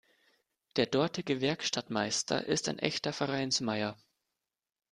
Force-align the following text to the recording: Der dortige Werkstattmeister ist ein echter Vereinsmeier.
Der 0.77 0.87
dortige 0.87 1.41
Werkstattmeister 1.41 2.45
ist 2.47 2.67
ein 2.69 2.79
echter 2.79 3.13
Vereinsmeier. 3.13 3.95